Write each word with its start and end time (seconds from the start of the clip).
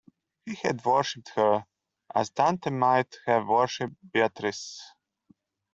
He 0.47 0.55
had 0.55 0.83
worshiped 0.83 1.29
her, 1.35 1.63
as 2.15 2.31
Dante 2.31 2.71
might 2.71 3.19
have 3.27 3.45
worshiped 3.45 3.97
Beatrice. 4.11 4.81